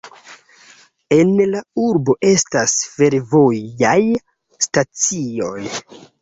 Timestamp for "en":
1.17-1.33